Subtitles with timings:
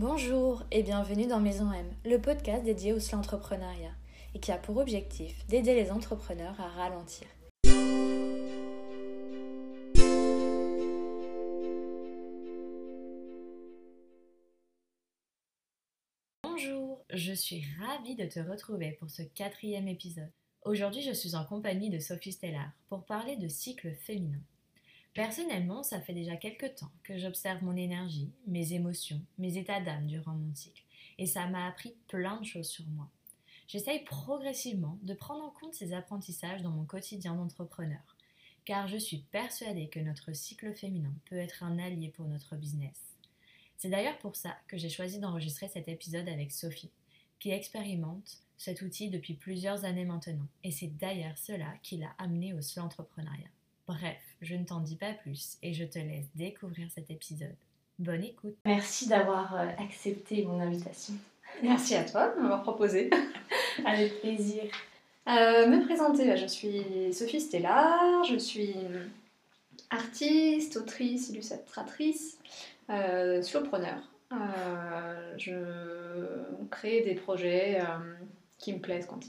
[0.00, 3.92] Bonjour et bienvenue dans Maison M, le podcast dédié au entrepreneuriat
[4.34, 7.28] et qui a pour objectif d'aider les entrepreneurs à ralentir.
[16.44, 20.32] Bonjour, je suis ravie de te retrouver pour ce quatrième épisode.
[20.64, 24.40] Aujourd'hui, je suis en compagnie de Sophie Stellar pour parler de cycle féminin.
[25.14, 30.06] Personnellement, ça fait déjà quelques temps que j'observe mon énergie, mes émotions, mes états d'âme
[30.06, 30.84] durant mon cycle,
[31.18, 33.10] et ça m'a appris plein de choses sur moi.
[33.66, 38.16] J'essaye progressivement de prendre en compte ces apprentissages dans mon quotidien d'entrepreneur,
[38.64, 43.16] car je suis persuadée que notre cycle féminin peut être un allié pour notre business.
[43.76, 46.90] C'est d'ailleurs pour ça que j'ai choisi d'enregistrer cet épisode avec Sophie,
[47.40, 52.52] qui expérimente cet outil depuis plusieurs années maintenant, et c'est d'ailleurs cela qui l'a amené
[52.52, 53.48] au seul entrepreneuriat.
[53.90, 57.56] Bref, je ne t'en dis pas plus et je te laisse découvrir cet épisode.
[57.98, 58.54] Bonne écoute.
[58.64, 61.14] Merci d'avoir euh, accepté mon invitation.
[61.60, 63.10] Merci à toi de m'avoir proposé.
[63.84, 64.62] Avec plaisir.
[65.26, 68.76] Euh, me présenter, bah, je suis Sophie Stella, je suis
[69.90, 72.38] artiste, autrice, illustratrice,
[72.90, 74.08] euh, slowpreneur.
[74.32, 77.80] Euh, je crée des projets
[78.60, 79.20] qui me plaisent quand,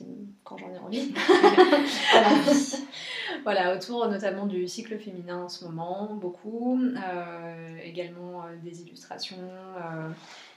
[0.44, 1.14] quand j'en ai envie.
[3.44, 6.80] voilà, autour notamment du cycle féminin en ce moment, beaucoup.
[6.82, 9.38] Euh, également euh, des illustrations,
[9.78, 10.10] euh,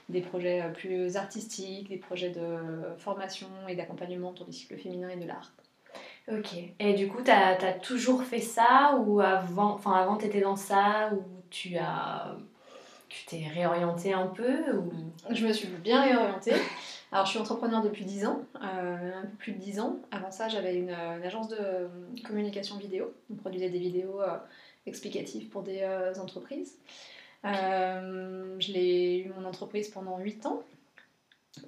[0.09, 2.57] des projets plus artistiques, des projets de
[2.97, 5.53] formation et d'accompagnement autour du cycle féminin et de l'art.
[6.29, 6.55] Ok.
[6.79, 10.57] Et du coup, tu as, toujours fait ça ou avant, enfin avant tu étais dans
[10.57, 12.35] ça ou tu as
[13.07, 14.91] tu t'es réorientée un peu ou...
[15.29, 16.55] Je me suis bien réorientée.
[17.15, 19.99] Alors, je suis entrepreneur depuis 10 ans, euh, un peu plus de 10 ans.
[20.11, 21.87] Avant ça, j'avais une, agence de
[22.25, 23.13] communication vidéo.
[23.31, 24.35] On produisait des vidéos euh,
[24.85, 26.75] explicatives pour des euh, entreprises.
[27.45, 30.61] je l'ai eu mon entreprise pendant 8 ans.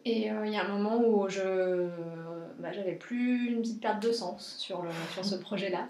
[0.04, 1.88] Et il y a un moment où je
[2.60, 5.88] bah, j'avais plus une petite perte de sens sur, sur ce projet-là.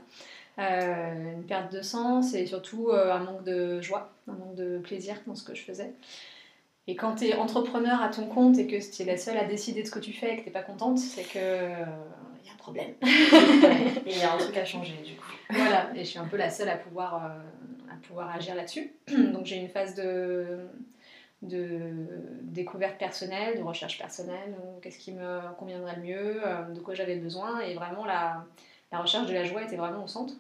[0.60, 5.34] une perte de sens et surtout un manque de joie, un manque de plaisir dans
[5.34, 5.96] ce que je faisais.
[6.88, 9.44] Et quand tu es entrepreneur à ton compte et que tu es la seule à
[9.44, 11.74] décider de ce que tu fais et que tu pas contente, c'est que
[12.42, 12.94] il y a un problème.
[14.06, 15.32] et il y a un truc à changer du coup.
[15.50, 18.94] Voilà, et je suis un peu la seule à pouvoir, euh, à pouvoir agir là-dessus.
[19.08, 20.60] Donc j'ai une phase de,
[21.42, 22.08] de
[22.44, 27.18] découverte personnelle, de recherche personnelle, qu'est-ce qui me conviendrait le mieux, euh, de quoi j'avais
[27.18, 27.60] besoin.
[27.60, 28.46] Et vraiment, la,
[28.92, 30.34] la recherche de la joie était vraiment au centre.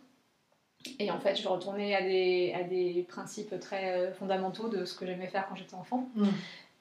[0.99, 4.95] Et en fait, je retournais à des, à des principes très euh, fondamentaux de ce
[4.95, 6.09] que j'aimais faire quand j'étais enfant.
[6.15, 6.25] Mm.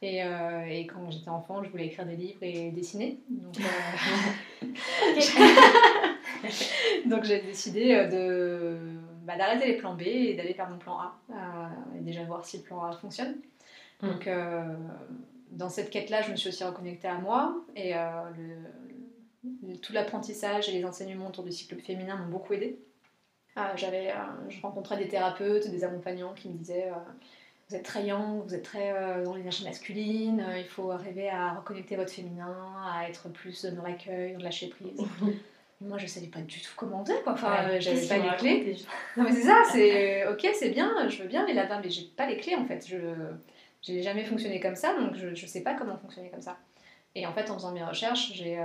[0.02, 3.18] Et, euh, et, quand j'étais enfant, je voulais écrire des livres et dessiner.
[3.30, 4.66] Donc, euh,
[7.06, 8.76] Donc j'ai décidé de,
[9.24, 11.18] bah, d'arrêter les plans B et d'aller faire mon plan A.
[11.96, 13.36] et déjà voir si le plan A fonctionne.
[14.02, 14.06] Mm.
[14.06, 14.28] Donc
[15.52, 17.56] dans cette quête-là, je me suis aussi reconnectée à moi.
[17.74, 22.78] Et le, tout l'apprentissage et les enseignements autour du cycle féminin m'ont beaucoup aidé.
[23.56, 27.10] Ah, j'avais, euh, je rencontrais des thérapeutes, des accompagnants qui me disaient euh,
[27.68, 31.54] vous êtes très young, vous êtes très euh, dans l'énergie masculine, il faut arriver à
[31.54, 35.00] reconnecter votre féminin, à être plus dans l'accueil, dans le lâcher prise.
[35.80, 37.32] moi, je ne savais pas du tout comment on faisait, quoi.
[37.32, 38.76] Enfin, j'avais pas les clés.
[39.16, 42.04] Non, mais c'est ça, c'est ok, c'est bien, je veux bien les lapins, mais j'ai
[42.14, 42.86] pas les clés en fait.
[42.86, 46.58] Je n'ai jamais fonctionné comme ça, donc je ne sais pas comment fonctionner comme ça.
[47.16, 48.62] Et en fait, en faisant mes recherches, j'ai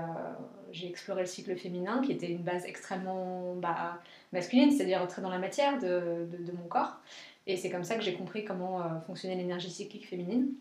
[0.72, 4.00] j'ai exploré le cycle féminin, qui était une base extrêmement bah,
[4.32, 6.98] masculine, c'est-à-dire très dans la matière de, mon corps.
[7.48, 10.54] Et c'est comme ça que j'ai compris comment euh, fonctionnait l'énergie cyclique féminine.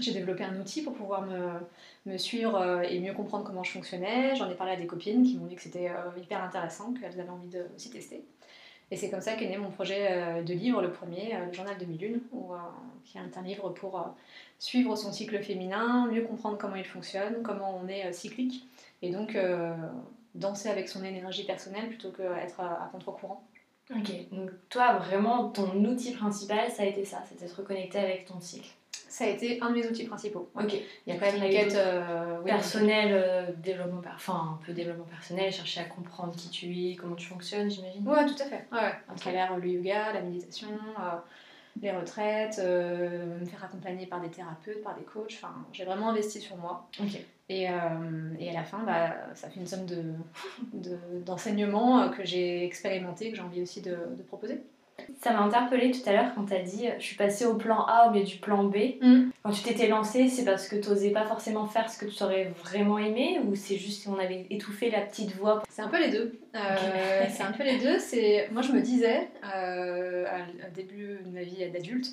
[0.00, 1.22] J'ai développé un outil pour pouvoir
[2.06, 4.34] me, suivre euh, et mieux comprendre comment je fonctionnais.
[4.34, 7.20] J'en ai parlé à des copines qui m'ont dit que c'était euh, hyper intéressant, qu'elles
[7.20, 8.24] avaient envie de aussi tester.
[8.94, 11.84] Et c'est comme ça qu'est né mon projet de livre, le premier, le journal de
[11.84, 12.20] Lune,
[13.04, 14.00] qui est un livre pour
[14.60, 18.64] suivre son cycle féminin, mieux comprendre comment il fonctionne, comment on est cyclique
[19.04, 19.74] et donc, euh,
[20.34, 23.44] danser avec son énergie personnelle plutôt qu'être à, à contre-courant.
[23.90, 28.24] Ok, donc toi, vraiment, ton outil principal, ça a été ça, c'était se reconnecter avec
[28.24, 28.70] ton cycle.
[29.14, 30.50] Ça a été un de mes outils principaux.
[30.58, 30.74] Ok.
[31.06, 35.04] Il y a quand même une quête euh, personnelle, euh, développement, enfin un peu développement
[35.04, 38.08] personnel, chercher à comprendre qui tu es, comment tu fonctionnes, j'imagine.
[38.08, 38.66] Ouais, tout à fait.
[38.72, 40.68] Ouais, à travers le yoga, la méditation,
[41.80, 45.34] les retraites, euh, me faire accompagner par des thérapeutes, par des coachs.
[45.34, 46.88] Enfin, j'ai vraiment investi sur moi.
[47.48, 47.72] Et, euh,
[48.38, 49.86] et, à la fin, bah, ça fait une somme
[51.24, 54.62] d'enseignements de, que j'ai expérimenté, que j'ai envie aussi de, de proposer.
[55.20, 57.84] Ça m'a interpellée tout à l'heure quand tu as dit je suis passée au plan
[57.86, 58.76] A au lieu du plan B.
[59.00, 59.30] Mm.
[59.42, 62.22] Quand tu t'étais lancée, c'est parce que tu n'osais pas forcément faire ce que tu
[62.22, 66.00] aurais vraiment aimé ou c'est juste qu'on avait étouffé la petite voix C'est un peu
[66.00, 66.38] les deux.
[66.54, 66.58] Euh,
[67.30, 67.98] c'est un peu les deux.
[67.98, 70.24] C'est Moi je me disais euh,
[70.66, 72.06] au début de ma vie d'adulte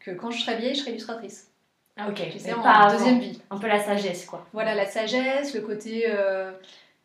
[0.00, 1.50] que quand je serais vieille, je serais illustratrice.
[1.98, 3.40] Ah, ok, tu sais, en pas deuxième vie.
[3.50, 4.46] Un peu la sagesse, quoi.
[4.52, 6.52] Voilà, la sagesse, le côté euh,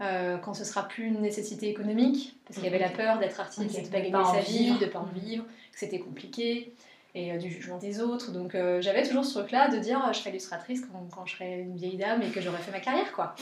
[0.01, 3.39] euh, quand ce sera plus une nécessité économique, parce qu'il y avait la peur d'être
[3.39, 6.73] artiste, de pas gagner pas en sa vie, de pas en vivre, que c'était compliqué,
[7.13, 8.31] et euh, du jugement des autres.
[8.31, 11.59] Donc euh, j'avais toujours ce truc-là de dire je serai illustratrice quand, quand je serai
[11.61, 13.35] une vieille dame et que j'aurai fait ma carrière, quoi.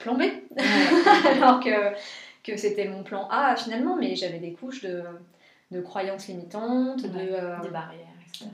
[0.00, 0.22] Plan B.
[1.36, 1.92] Alors que,
[2.42, 5.02] que c'était mon plan A finalement, mais j'avais des couches de,
[5.70, 8.06] de croyances limitantes, de, Ouais, Des barrières,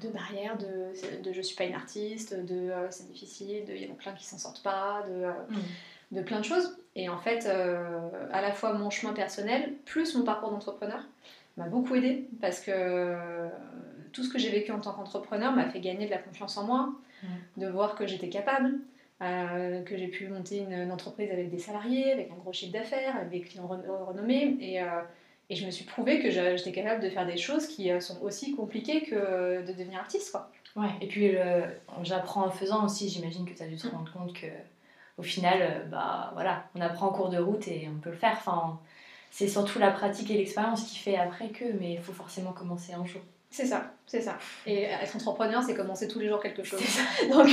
[0.03, 3.83] de barrières, de, de je suis pas une artiste, de euh, c'est difficile, de il
[3.85, 6.17] y en a plein qui s'en sortent pas, de, euh, Mm.
[6.17, 6.77] de plein de choses.
[6.97, 11.00] Et en fait, euh, à la fois mon chemin personnel, plus mon parcours d'entrepreneur,
[11.56, 13.49] m'a beaucoup aidé parce que euh,
[14.12, 16.65] tout ce que j'ai vécu en tant qu'entrepreneur m'a fait gagner de la confiance en
[16.65, 16.91] moi,
[17.56, 18.73] de voir que j'étais capable.
[19.23, 22.73] euh, que j'ai pu monter une, une entreprise avec des salariés, avec un gros chiffre
[22.73, 25.00] d'affaires, avec des clients ren- renommés, et, euh,
[25.49, 28.56] et je me suis prouvé que j'étais capable de faire des choses qui sont aussi
[28.56, 30.33] compliquées que de devenir artiste.
[30.33, 30.50] Quoi.
[30.75, 31.37] Ouais, et puis
[32.03, 34.47] j'apprends en faisant aussi, j'imagine que tu as dû te rendre compte que
[35.19, 38.17] au final, euh, bah voilà, on apprend en cours de route et on peut le
[38.17, 38.37] faire.
[38.38, 38.79] Enfin,
[39.31, 42.93] c'est surtout la pratique et l'expérience qui fait après que, mais il faut forcément commencer
[42.93, 43.20] un jour.
[43.50, 44.38] C'est ça, c'est ça.
[44.64, 46.81] Et être entrepreneur, c'est commencer tous les jours quelque chose.
[47.31, 47.49] Donc,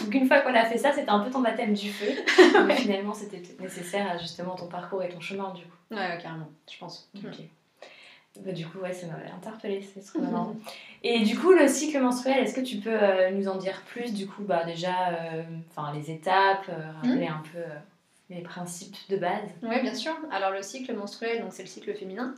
[0.00, 2.12] Donc une fois qu'on a fait ça, c'était un peu ton baptême du feu.
[2.66, 5.76] mais finalement, c'était nécessaire à justement ton parcours et ton chemin du coup.
[5.90, 7.10] ouais, carrément, je pense.
[8.44, 10.56] Bah, du coup, ouais, ça m'avait interpellée, c'est trop marrant.
[11.02, 14.12] Et du coup, le cycle menstruel, est-ce que tu peux euh, nous en dire plus
[14.12, 15.42] Du coup, bah, déjà, euh,
[15.94, 17.60] les étapes, euh, rappeler un peu
[18.30, 19.48] les principes de base?
[19.62, 20.12] Oui, bien sûr.
[20.30, 22.34] Alors le cycle menstruel, donc c'est le cycle féminin.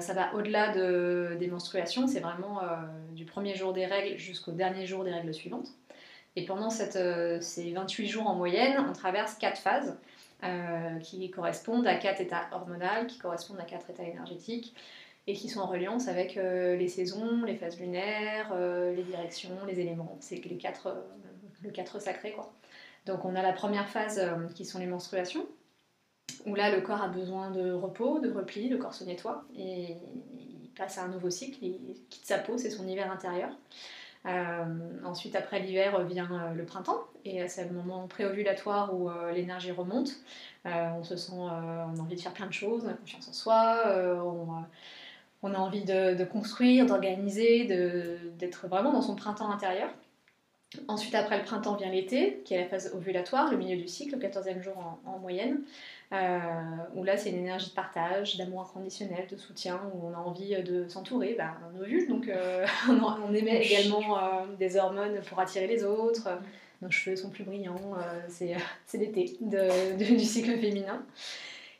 [0.00, 2.62] Ça va au-delà de, des menstruations, c'est vraiment
[3.12, 5.68] du premier jour des règles jusqu'au dernier jour des règles suivantes.
[6.34, 6.98] Et pendant cette,
[7.40, 9.96] ces 28 jours en moyenne, on traverse quatre phases
[11.00, 14.74] qui correspondent à quatre états hormonaux, qui correspondent à quatre états énergétiques
[15.28, 19.50] et qui sont en reliance avec euh, les saisons, les phases lunaires, euh, les directions,
[19.66, 20.16] les éléments.
[20.20, 21.00] C'est les quatre, euh,
[21.62, 22.50] le quatre sacré quoi.
[23.04, 24.20] Donc on a la première phase
[24.54, 25.46] qui sont les menstruations
[26.46, 29.96] où là le corps a besoin de repos, de repli, le corps se nettoie et
[30.38, 33.50] il passe à un nouveau cycle, il quitte sa peau, c'est son hiver intérieur.
[35.04, 40.10] Ensuite, après l'hiver vient le printemps et c'est le moment préovulatoire où l'énergie remonte.
[40.66, 43.32] On se sent, on a envie de faire plein de choses, on a confiance en
[43.32, 43.84] soi,
[44.22, 44.64] on,
[45.42, 47.64] on a envie de, de construire, d'organiser,
[48.38, 49.90] d'être vraiment dans son printemps intérieur.
[50.86, 54.16] Ensuite, après le printemps vient l'été, qui est la phase ovulatoire, le milieu du cycle,
[54.16, 55.62] le 14e jour en- en moyenne
[56.12, 56.38] euh,
[56.94, 60.56] où là c'est une énergie de partage, d'amour inconditionnel, de soutien, où on a envie
[60.62, 65.66] de s'entourer, bah, on ovule, donc euh, on, émet également euh, des hormones pour attirer
[65.66, 66.28] les autres,
[66.80, 67.94] nos cheveux sont plus brillants,
[68.28, 68.56] c'est
[68.94, 71.02] l'été du cycle féminin.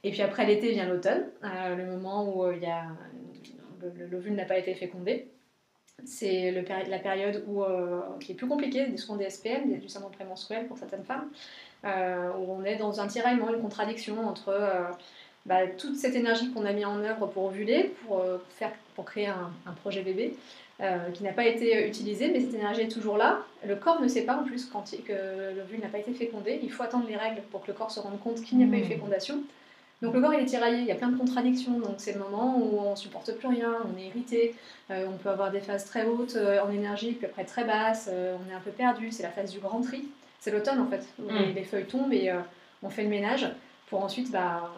[0.04, 2.84] Et puis après l'été vient l'automne, le moment où il y a,
[4.10, 5.26] l'ovule n'a pas été fécondé.
[6.04, 9.88] C'est la période où, euh, qui est plus compliquée, des soins des SPM, des- du
[9.88, 11.28] syndrome prémenstruel pour certaines femmes,
[11.84, 14.84] euh, où on est dans un tiraillement, une contradiction entre euh,
[15.46, 19.26] bah, toute cette énergie qu'on a mis en œuvre pour ovuler, pour, faire, pour créer
[19.26, 20.34] un, un projet bébé,
[21.14, 23.40] qui n'a pas été utilisé, mais cette énergie est toujours là.
[23.66, 25.12] Le corps ne sait pas en plus quand il- que
[25.56, 26.60] l'ovule n'a pas été fécondé.
[26.62, 28.68] Il faut attendre les règles pour que le corps se rende compte qu'il n'y a
[28.68, 28.88] pas eu Mmh.
[28.88, 29.42] fécondation.
[30.00, 32.20] Donc le corps il est tiraillé, il y a plein de contradictions, donc c'est le
[32.20, 34.54] moment où on supporte plus rien, on est irrité,
[34.92, 38.08] euh, on peut avoir des phases très hautes euh, en énergie, puis après très basses,
[38.12, 40.04] euh, on est un peu perdu, c'est la phase du grand tri.
[40.40, 41.36] C'est l'automne en fait, où Mm.
[41.36, 42.32] les, les feuilles tombent et
[42.84, 43.48] on fait le ménage
[43.90, 44.72] pour ensuite bah,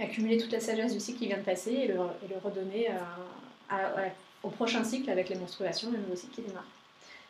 [0.00, 2.88] accumuler toute la sagesse du cycle qui vient de passer et le, et le redonner
[2.88, 3.90] à- à-
[4.42, 6.66] au prochain cycle avec les menstruations, le nouveau cycle qui démarre.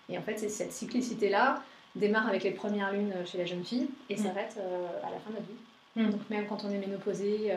[0.09, 1.63] Et en fait, c'est cette cyclicité-là
[1.95, 4.19] démarre avec les premières lunes chez la jeune fille et Mm.
[4.19, 4.57] s'arrête
[5.03, 5.57] à la fin de notre vie.
[5.97, 6.11] Mm.
[6.11, 7.57] Donc même quand on est ménopausé euh,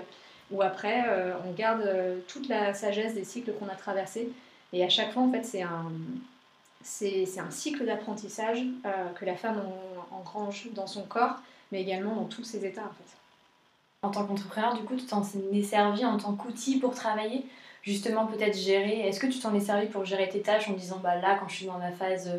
[0.51, 4.29] ou après, euh, on garde euh, toute la sagesse des cycles qu'on a traversés.
[4.74, 5.91] Et à chaque fois, en fait, c'est un,
[6.84, 8.60] c'est, c'est un cycle d'apprentissage
[9.15, 9.62] que la femme
[10.12, 11.38] en- engrange dans son corps,
[11.72, 13.17] mais également dans tous ses états, en fait.
[14.03, 17.46] En tant qu'entrepreneur, du coup, tu t'en es servi en tant qu'outil pour travailler,
[17.81, 19.08] justement peut-être gérer.
[19.08, 21.50] Est-ce que tu t'en es servi pour gérer tes tâches en disant, bah là, quand
[21.50, 22.31] je suis dans ma phase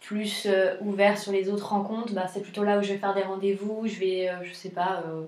[0.00, 3.14] plus euh, ouverte sur les autres rencontres, bah, c'est plutôt là où je vais faire
[3.14, 5.24] des rendez-vous, je vais, euh, je sais pas, euh,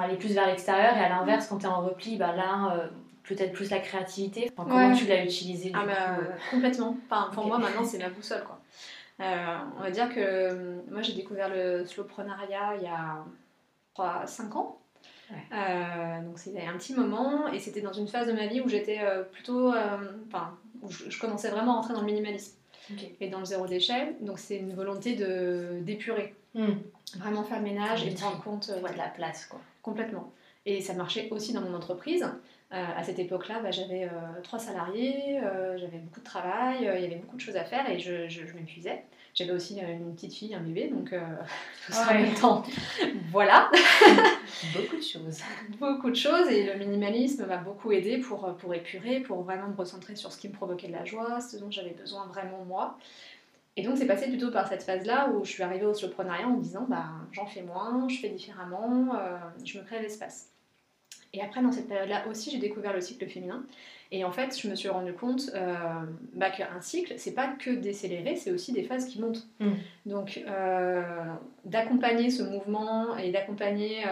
[0.00, 2.88] aller plus vers l'extérieur, et à l'inverse, quand tu es en repli, bah là,
[3.24, 4.50] peut-être plus la créativité.
[4.56, 4.96] Enfin, comment Ouais.
[4.96, 6.18] tu l'as utilisé du Ah bah,
[6.50, 6.96] complètement.
[7.08, 8.44] Enfin, pour moi, maintenant, c'est ma boussole.
[8.44, 8.58] Quoi.
[9.20, 14.78] On va dire que moi, j'ai découvert le slowpreneuriat il y a 5 ans.
[15.30, 15.38] Ouais.
[15.54, 18.68] Euh, donc, c'était un petit moment et c'était dans une phase de ma vie où
[18.68, 19.72] j'étais euh, plutôt.
[19.72, 19.96] euh,
[20.28, 20.50] Enfin,
[20.82, 22.56] où je, je commençais vraiment à rentrer dans le minimalisme
[23.20, 24.14] Et dans le zéro déchet.
[24.20, 26.34] Donc, c'est une volonté de d'épurer.
[26.54, 26.74] Hmm.
[27.16, 28.44] Vraiment faire le ménage et du me rendre tri.
[28.44, 28.70] compte.
[28.70, 29.60] euh, Ouais, de la place, quoi.
[29.82, 30.32] Complètement.
[30.66, 32.26] Et ça marchait aussi dans mon entreprise.
[32.70, 34.08] à cette époque-là, bah, j'avais
[34.42, 35.38] trois salariés,
[35.76, 38.40] j'avais beaucoup de travail, il y avait beaucoup de choses à faire et je, je,
[38.54, 39.04] m'épuisais.
[39.34, 41.10] J'avais aussi une petite fille, un bébé, donc
[41.86, 42.62] tout ça en même temps.
[43.32, 43.70] voilà.
[44.74, 45.40] beaucoup de choses.
[45.80, 49.76] Beaucoup de choses et le minimalisme m'a beaucoup aidé pour, pour épurer, pour vraiment me
[49.76, 52.96] recentrer sur ce qui me provoquait de la joie, ce dont j'avais besoin vraiment moi.
[53.76, 56.56] Et donc c'est passé plutôt par cette phase-là où je suis arrivée au soloprenariat en
[56.56, 60.53] me disant bah, j'en fais moins, je fais différemment, euh, je me crée l'espace.
[61.34, 63.64] Et après dans cette période-là aussi j'ai découvert le cycle féminin.
[64.12, 65.74] Et en fait je me suis rendu compte euh,
[66.32, 69.46] bah, qu'un cycle c'est pas que décélérer, c'est aussi des phases qui montent.
[69.60, 69.72] Mm.
[70.06, 71.02] Donc euh,
[71.64, 74.04] d'accompagner ce mouvement et d'accompagner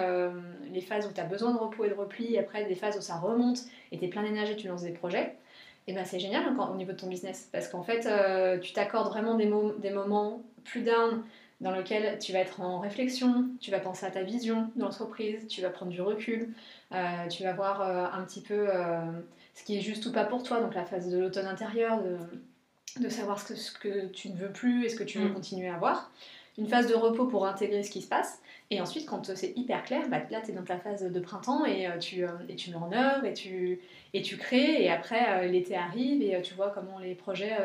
[0.71, 2.99] les phases où tu as besoin de repos et de repli, et après des phases
[2.99, 3.61] où ça remonte
[3.93, 5.37] et tu es plein d'énergie, tu lances des projets
[5.87, 9.09] et ben c'est génial au niveau de ton business parce qu'en fait euh, tu t'accordes
[9.09, 11.23] vraiment des, des moments plus down
[11.62, 15.47] dans lesquels tu vas être en réflexion, tu vas penser à ta vision de l'entreprise,
[15.49, 16.52] tu vas prendre du recul,
[16.92, 18.69] euh, tu vas voir euh, un petit peu
[19.54, 22.19] ce qui est juste ou pas pour toi, donc la phase de l'automne intérieur, de,
[23.00, 25.28] de savoir ce que, ce que, tu ne veux plus et ce que tu veux
[25.28, 25.35] mm.
[25.35, 26.11] continuer à voir.
[26.59, 28.42] Une phase de repos pour intégrer ce qui se passe.
[28.71, 31.64] Et ensuite, quand c'est hyper clair, bah, là, tu es dans ta phase de printemps
[31.64, 33.81] et, euh, tu, euh, et tu mets en œuvre et tu,
[34.12, 34.83] et tu crées.
[34.83, 37.57] Et après, euh, l'été arrive et tu vois comment les projets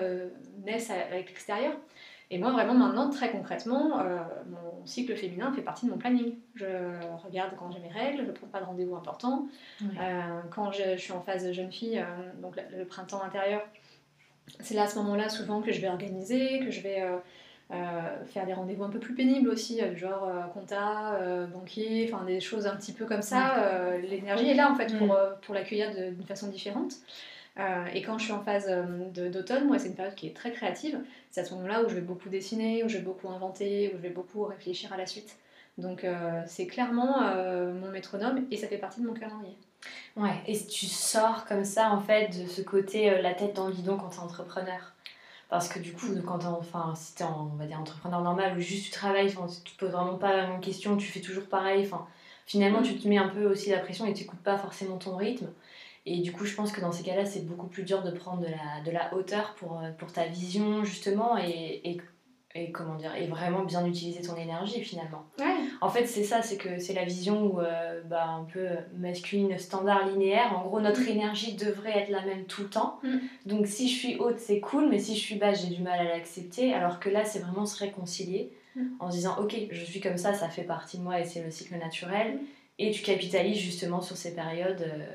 [0.65, 1.73] naissent avec l'extérieur.
[2.29, 4.03] Et moi, vraiment, maintenant, très concrètement,
[4.49, 6.35] mon cycle féminin fait partie de mon planning.
[6.55, 6.65] Je
[7.23, 9.47] regarde quand j'ai mes règles, je ne prends pas de rendez-vous importants.
[10.51, 12.03] quand je, suis en phase jeune fille,
[12.41, 13.61] donc le, printemps intérieur,
[14.59, 17.01] c'est là, à ce moment-là, souvent, que je vais organiser, que je vais
[17.69, 21.19] euh, faire des rendez-vous un peu plus pénibles aussi, euh, genre euh, compta,
[21.51, 23.97] banquier, enfin des choses un petit peu comme ça.
[24.09, 25.35] L'énergie est là en fait pour, mm.
[25.41, 26.93] pour l'accueillir d'une façon différente.
[27.93, 28.69] Et quand je suis en phase
[29.13, 30.99] d'automne, moi c'est une période qui est très créative.
[31.31, 33.97] C'est à ce moment-là où je vais beaucoup dessiner, où je vais beaucoup inventer, où
[33.97, 35.37] je vais beaucoup réfléchir à la suite.
[35.77, 36.05] Donc
[36.45, 37.21] c'est clairement
[37.73, 39.55] mon métronome et ça fait partie de mon calendrier.
[40.15, 43.73] Ouais, et tu sors comme ça en fait de ce côté la tête dans le
[43.73, 44.93] guidon quand tu es entrepreneur.
[45.49, 48.85] Parce que du coup, quand enfin, si t'es on va dire entrepreneur normal ou juste
[48.85, 52.05] tu travailles, tu te poses vraiment pas la même question, tu fais toujours pareil, enfin,
[52.45, 55.15] finalement tu te mets un peu aussi la pression et tu n'écoutes pas forcément ton
[55.15, 55.47] rythme.
[56.09, 58.41] Et du coup, je pense que dans ces cas-là, c'est beaucoup plus dur de prendre
[58.41, 61.97] de la, de la hauteur pour, euh, pour ta vision, justement, et, et
[62.55, 65.25] et comment dire et vraiment bien utiliser ton énergie finalement.
[65.81, 69.57] En fait, c'est ça, c'est que c'est la vision où euh, bah, un peu masculine
[69.59, 70.57] standard linéaire.
[70.57, 71.09] En gros, notre mm.
[71.09, 72.99] énergie devrait être la même tout le temps.
[73.03, 73.17] Mm.
[73.45, 75.99] Donc si je suis haute, c'est cool, mais si je suis basse, j'ai du mal
[75.99, 76.73] à l'accepter.
[76.73, 78.81] Alors que là, c'est vraiment se réconcilier mm.
[78.99, 81.43] en se disant OK, je suis comme ça, ça fait partie de moi et c'est
[81.43, 82.39] le cycle naturel.
[82.79, 84.81] Et tu capitalises justement sur ces périodes.
[84.81, 85.05] Euh,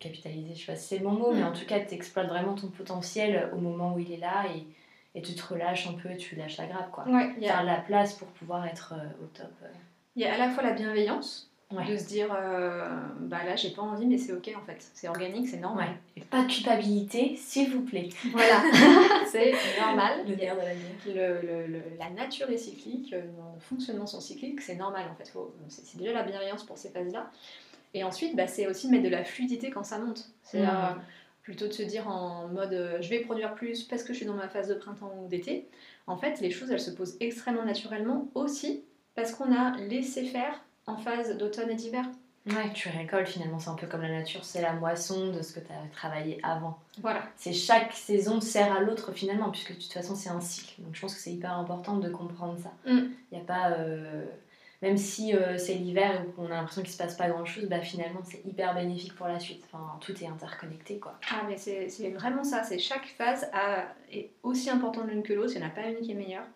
[0.00, 2.26] capitaliser, je sais pas si c'est le bon mot, mais en tout cas, tu exploites
[2.26, 4.66] vraiment ton potentiel au moment où il est là et
[5.14, 7.04] et tu te relâches un peu, tu lâches la grappe, quoi.
[7.08, 7.62] Ouais, y a...
[7.62, 9.50] La place pour pouvoir être euh, au top.
[9.62, 9.68] Euh.
[10.16, 12.88] Il y a à la fois la bienveillance, de se dire, euh,
[13.20, 14.90] bah là, j'ai pas envie, mais c'est ok en fait.
[14.92, 15.88] C'est organique, c'est normal.
[16.16, 18.08] Et pas de culpabilité, s'il vous plaît.
[18.32, 18.60] Voilà,
[19.30, 20.24] c'est normal.
[20.26, 20.82] Le nerf de la vie.
[21.06, 23.22] Le, le, la nature est cyclique, le
[23.60, 25.32] fonctionnement sont cycliques, c'est normal en fait.
[25.68, 27.30] C'est déjà la bienveillance pour ces phases-là.
[27.94, 30.30] Et ensuite, bah, c'est aussi de mettre de la fluidité quand ça monte.
[30.42, 30.96] C'est mmh
[31.42, 34.26] plutôt de se dire en mode euh, je vais produire plus parce que je suis
[34.26, 35.68] dans ma phase de printemps ou d'été.
[36.06, 40.60] En fait, les choses elles se posent extrêmement naturellement aussi parce qu'on a laissé faire
[40.86, 42.04] en phase d'automne et d'hiver.
[42.46, 45.52] Ouais, tu récoltes finalement, c'est un peu comme la nature, c'est la moisson de ce
[45.52, 46.78] que tu as travaillé avant.
[47.02, 47.22] Voilà.
[47.36, 50.80] C'est chaque saison sert à l'autre finalement, puisque de toute façon c'est un cycle.
[50.80, 52.72] Donc je pense que c'est hyper important de comprendre ça.
[52.86, 53.10] Il mm.
[53.32, 53.72] n'y a pas.
[53.72, 54.24] Euh,
[54.82, 57.66] même si euh, c'est l'hiver et qu'on a l'impression qu'il se passe pas grand chose,
[57.66, 59.62] bah finalement c'est hyper bénéfique pour la suite.
[59.66, 61.18] Enfin, tout est interconnecté quoi.
[61.30, 63.50] Ah, mais c'est vraiment ça, c'est chaque phase
[64.10, 66.46] est aussi importante l'une que l'autre, il n'y en a pas une qui est meilleure.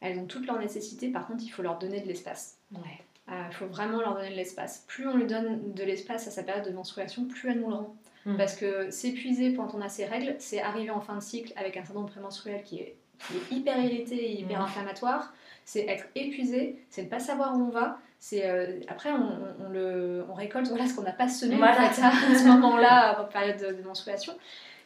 [0.00, 2.58] Elles ont toutes leurs nécessités, par contre il faut leur donner de l'espace.
[2.72, 3.00] Ouais.
[3.28, 4.84] Il euh, faut vraiment leur donner de l'espace.
[4.88, 7.74] Plus on lui donne de l'espace à sa période de menstruation, plus elle nous le
[7.74, 7.96] rend.
[8.26, 8.36] Hmm.
[8.36, 11.76] Parce que s'épuiser quand on a ses règles, c'est arriver en fin de cycle avec
[11.76, 15.32] un syndrome prémenstruel qui est, qui est hyper irrité et hyper inflammatoire
[15.64, 17.98] c'est être épuisé, c'est ne pas savoir où on va.
[18.18, 22.46] C'est euh, après on, le, on récolte voilà ce qu'on n'a pas semé à ce
[22.46, 24.34] moment-là en période de, menstruation.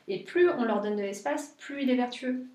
[0.09, 2.47] Et plus on leur donne de l'espace, plus il est vertueux.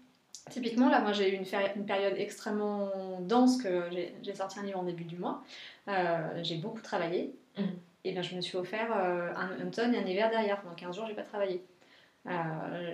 [0.50, 2.90] Typiquement, là, moi, j'ai eu une, une, période extrêmement
[3.22, 3.84] dense que
[4.24, 5.44] j'ai sorti un livre en début du mois.
[5.88, 7.36] Euh, j'ai beaucoup travaillé.
[7.58, 7.63] Mmh.
[8.06, 10.60] Et bien, je me suis offert euh, un automne et un hiver derrière.
[10.62, 11.63] Pendant 15 jours, j'ai pas travaillé.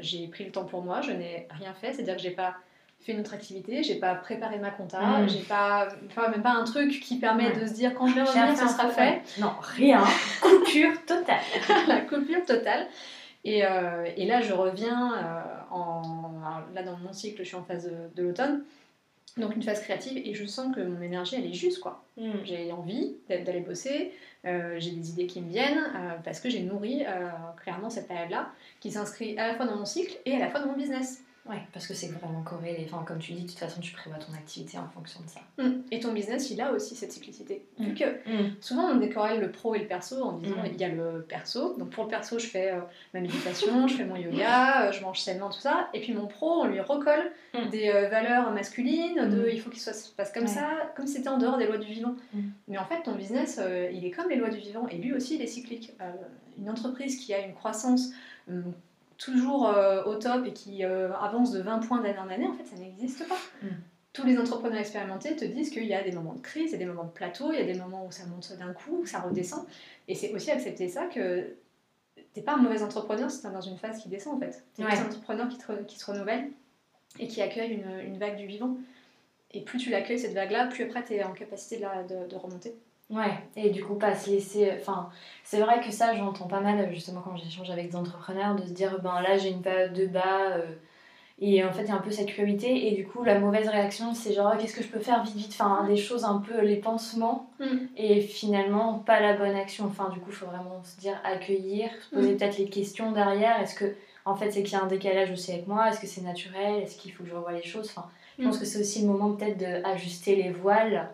[0.01, 1.93] j'ai pris le temps pour moi, je n'ai rien fait.
[1.93, 2.57] C'est-à-dire que j'ai pas
[2.99, 5.29] fait une autre activité, j'ai pas préparé ma compta, hmm.
[5.29, 8.23] j'ai pas, enfin, même pas un truc qui permet de se dire quand je vais
[8.23, 9.21] revenir, ça sera fait.
[9.39, 10.03] Non, rien.
[10.41, 11.39] coupure totale.
[11.87, 12.87] la coupure totale.
[13.45, 16.31] Et, euh, et là, je reviens euh, en,
[16.73, 18.63] là dans mon cycle, je suis en phase de, l'automne.
[19.37, 22.03] Donc une phase créative et je sens que mon énergie elle est juste quoi.
[22.17, 22.31] Mm.
[22.43, 24.11] J'ai envie d'a- d'aller bosser,
[24.45, 27.29] euh, j'ai des idées qui me viennent euh, parce que j'ai nourri euh,
[27.61, 28.49] clairement cette période-là
[28.79, 31.21] qui s'inscrit à la fois dans mon cycle et à la fois dans mon business.
[31.49, 32.87] Ouais, parce que c'est vraiment corrélé.
[32.91, 35.39] Enfin, comme tu dis, de toute façon, tu prévois ton activité en fonction de ça.
[35.63, 35.81] Mm.
[35.91, 37.65] Et ton business il a aussi cette cyclicité.
[37.79, 37.95] Vu Mm.
[37.95, 38.05] que
[38.59, 40.69] souvent on décorrèle le pro et le perso en disant Mm.
[40.73, 41.75] il y a le perso.
[41.77, 42.79] Donc pour le perso je fais euh,
[43.13, 45.87] ma méditation, je fais mon yoga, euh, je mange sainement, tout ça.
[45.93, 47.69] Et puis mon pro on lui recolle Mm.
[47.69, 49.49] des euh, valeurs masculines, de Mm.
[49.53, 50.49] il faut qu'il soit, se passe comme Ouais.
[50.49, 52.15] ça, comme si c'était en dehors des lois du vivant.
[52.33, 52.39] Mm.
[52.67, 53.59] Mais en fait ton business
[53.93, 55.93] il est comme les lois du vivant et lui aussi il est cyclique.
[56.57, 58.09] Une entreprise qui a une croissance
[58.49, 58.61] euh,
[59.17, 62.53] toujours euh, au top et qui euh, avance de 20 points d'année en année, en
[62.53, 63.37] fait ça n'existe pas.
[63.63, 63.67] Mm.
[64.13, 66.75] Tous les entrepreneurs expérimentés te disent qu'il y a des moments de crise, il y
[66.75, 68.99] a des moments de plateau, il y a des moments où ça monte d'un coup,
[69.01, 69.65] où ça redescend.
[70.07, 71.53] Et c'est aussi accepter ça que
[72.33, 74.63] t'es pas un mauvais entrepreneur si t'es dans une phase qui descend en fait.
[74.75, 74.97] T'es Ouais.
[74.97, 76.49] un entrepreneur qui, te qui se renouvelle
[77.19, 78.75] et qui accueille une, une vague du vivant.
[79.51, 82.35] Et plus tu l'accueilles cette vague-là, plus après t'es en capacité de, la- de- de
[82.35, 82.75] remonter.
[83.09, 84.69] Ouais, et du coup, pas se laisser.
[84.79, 85.09] Enfin,
[85.43, 88.71] c'est vrai que ça, j'entends pas mal, justement, quand j'échange avec des entrepreneurs, de se
[88.73, 90.51] dire, ben là, j'ai une période de bas.
[90.57, 90.75] euh,
[91.39, 92.87] et en fait, il y a un peu cette culpabilité.
[92.91, 95.35] Et du coup, la mauvaise réaction, c'est genre, Ah, qu'est-ce que je peux faire vite,
[95.35, 97.49] vite Enfin, des choses un peu, les pansements.
[97.59, 97.65] Mm.
[97.95, 99.85] Et finalement, pas la bonne action.
[99.85, 102.37] Enfin, du coup, il faut vraiment se dire, accueillir, se poser Mm.
[102.37, 103.61] peut-être les questions derrière.
[103.61, 103.95] Est-ce que,
[104.25, 105.87] en fait, c'est qu'il y a un décalage aussi avec moi?
[105.89, 106.81] Est-ce que c'est naturel?
[106.83, 107.89] Est-ce qu'il faut que je revoie les choses?
[107.95, 108.07] Enfin,
[108.39, 108.59] je pense Mm.
[108.59, 111.07] que c'est aussi le moment peut-être d'ajuster les voiles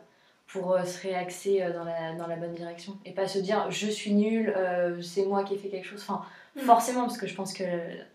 [0.53, 3.69] pour euh, se réaxer euh, dans la, dans la bonne direction et pas se dire
[3.71, 6.01] je suis nul, euh, c'est moi qui ai fait quelque chose.
[6.07, 6.23] Enfin,
[6.55, 6.59] Mm.
[6.61, 7.63] forcément, parce que je pense que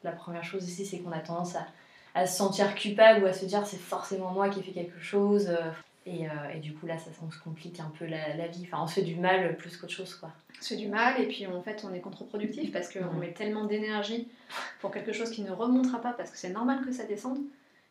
[0.04, 1.66] la première chose ici, c'est qu'on a tendance à,
[2.14, 5.00] à se sentir coupable ou à se dire c'est forcément moi qui ai fait quelque
[5.00, 5.50] chose.
[6.06, 8.62] et, euh, et du coup, là, ça, on se complique un peu la, la vie.
[8.70, 10.30] Enfin, on se fait du mal plus qu'autre chose, quoi.
[10.56, 13.18] On se fait du mal et puis en fait on est contre-productif parce qu'on Mm.
[13.18, 14.28] met tellement d'énergie
[14.80, 17.38] pour quelque chose qui ne remontera pas parce que c'est normal que ça descende.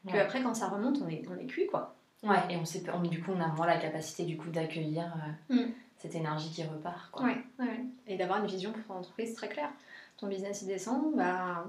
[0.07, 0.19] Que Ouais.
[0.21, 1.93] après quand ça remonte on est, on est cuit quoi.
[2.23, 5.13] Ouais, et on sait, on- du coup, on a moins la capacité du coup d'accueillir
[5.51, 5.71] euh, Mm.
[5.97, 7.25] cette énergie qui repart, quoi.
[7.25, 7.85] Ouais, ouais.
[8.07, 9.69] Et d'avoir une vision pour ton entreprise très claire.
[10.17, 11.65] Ton business il descend, bah,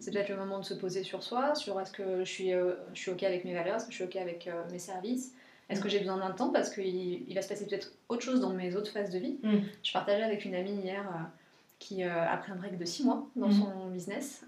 [0.00, 2.74] c'est peut-être le moment de se poser sur soi, sur est-ce que je suis, euh,
[2.92, 5.32] je suis ok avec mes valeurs, est-ce que je suis ok avec euh, mes services,
[5.68, 8.40] est-ce que j'ai besoin d'un temps parce qu'il il va se passer peut-être autre chose
[8.40, 9.38] dans mes autres phases de vie.
[9.44, 9.58] Mm.
[9.82, 11.04] Je partageais avec une amie hier
[11.78, 14.44] qui a pris un break de 6 mois dans son business.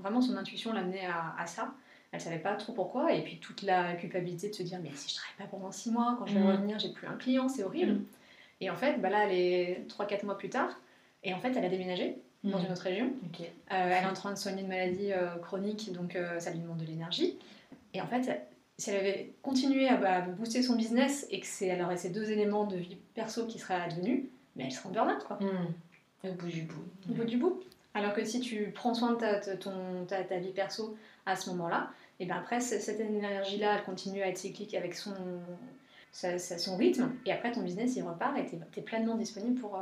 [0.00, 1.72] Vraiment son intuition l'amenait à, à ça.
[2.12, 5.10] Elle savait pas trop pourquoi et puis toute la culpabilité de se dire mais si
[5.10, 6.50] je travaille pas pendant 6 mois, quand je vais Mhm.
[6.50, 7.92] revenir j'ai plus un client, c'est horrible.
[7.92, 8.04] Mhm.
[8.62, 10.78] Et en fait, bah là, elle est 3-4 mois plus tard.
[11.22, 12.64] Et en fait, elle a déménagé dans Mm.
[12.66, 13.12] une autre région.
[13.40, 16.58] Euh, elle est en train de soigner une maladie euh, chronique, donc euh, ça lui
[16.58, 17.38] demande de l'énergie.
[17.94, 18.28] Et en fait,
[18.76, 22.10] si elle avait continué à, bah, booster son business et que c'est, elle aurait ces
[22.10, 24.24] deux éléments de vie perso qui seraient advenus,
[24.56, 26.28] mais elle serait en burn-out, quoi, Mm.
[26.28, 26.84] Au bout du bout.
[27.08, 27.60] au bout du bout.
[27.94, 31.34] Alors que si tu prends soin de ta, ta- ton, ta, ta vie perso à
[31.36, 35.14] ce moment-là, et ben après, c- cette énergie-là, elle continue à être cyclique avec son,
[36.12, 39.60] sa- sa- son rythme, et après ton business, il repart et tu es, pleinement disponible
[39.60, 39.80] pour, euh,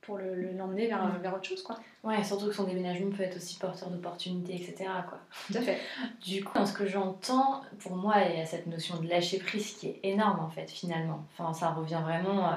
[0.00, 1.78] pour le- le- l'emmener vers, vers autre chose, quoi.
[2.02, 4.88] Ouais, surtout que son déménagement peut être aussi porteur d'opportunités, etc.
[5.06, 5.18] Quoi.
[5.48, 5.78] Tout à fait.
[6.24, 9.38] Du coup, dans ce que j'entends, pour moi, il y a cette notion de lâcher
[9.38, 11.24] prise qui est énorme, en fait, finalement.
[11.36, 12.52] Enfin, ça revient vraiment euh,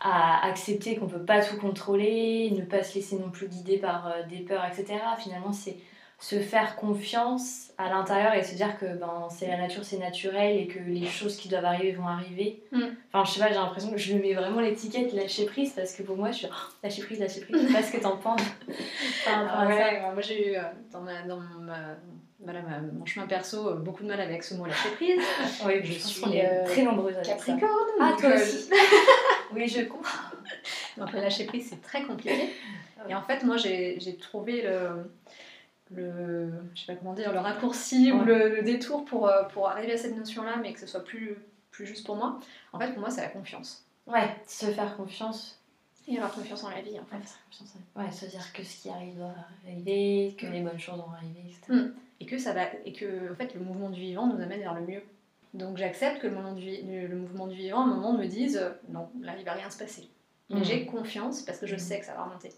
[0.00, 4.06] à accepter qu'on peut pas tout contrôler, ne pas se laisser non plus guider par
[4.06, 4.98] euh, des peurs, etc.
[5.18, 5.76] Finalement, c'est
[6.20, 10.56] se faire confiance à l'intérieur et se dire que ben, c'est la nature, c'est naturel
[10.56, 12.60] et que les choses qui doivent arriver vont arriver.
[12.72, 12.82] Mm.
[13.12, 15.92] Enfin, je sais pas, j'ai l'impression que je lui mets vraiment l'étiquette lâcher prise parce
[15.94, 17.62] que pour moi, je suis oh, lâcher prise, lâcher prise.
[17.62, 18.40] Je sais pas ce que t'en penses
[19.26, 19.76] rapport Ah ça.
[19.76, 21.96] ouais, moi j'ai eu euh, dans, ma, dans ma-
[22.40, 25.20] voilà, mon chemin perso euh, beaucoup de mal avec ce mot lâcher prise.
[25.66, 27.32] Oui, Je je suis, euh, très nombreuse avec ça.
[27.32, 27.72] Capricorne.
[28.00, 28.70] Ah, donc, toi aussi.
[29.52, 30.28] oui, je comprends.
[30.96, 32.50] Donc le lâcher prise c'est très compliqué.
[33.08, 35.10] Et en fait moi j'ai trouvé le,
[35.90, 39.68] le je sais pas comment dire le raccourci ou le, le détour pour, euh, pour
[39.68, 41.36] arriver à cette notion là mais que ce soit plus,
[41.70, 42.38] plus juste pour moi.
[42.72, 43.84] En fait pour moi c'est la confiance.
[44.06, 45.60] Ouais, se faire confiance.
[46.10, 47.22] Et avoir confiance en la vie en fait.
[47.94, 49.34] Ouais, se dire que ce qui arrive doit
[49.66, 51.72] arriver, que les bonnes choses vont arriver, etc.
[51.72, 51.92] Mm.
[52.20, 54.74] Et que ça va et que en fait le mouvement du vivant nous amène vers
[54.74, 55.02] le mieux.
[55.54, 58.56] Donc j'accepte que le, moment du, le, mouvement du vivant à un moment me dise
[58.56, 60.08] euh, non là il va rien se passer.
[60.50, 60.64] Mais Mm.
[60.64, 61.78] j'ai confiance parce que je Mm.
[61.78, 62.50] sais que ça va remonter.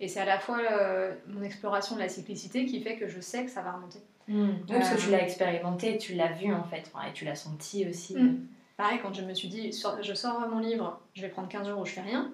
[0.00, 3.20] Et c'est à la fois euh, mon exploration de la cyclicité qui fait que je
[3.20, 4.00] sais que ça va remonter.
[4.28, 4.48] Mm.
[4.50, 4.98] Oui, parce que Euh.
[5.04, 8.14] tu l'as expérimenté, tu l'as vu en fait, et tu l'as senti aussi.
[8.16, 8.46] Mm.
[8.76, 11.80] Pareil, quand je me suis dit, je sors mon livre, je vais prendre 15 jours
[11.80, 12.30] où je fais rien,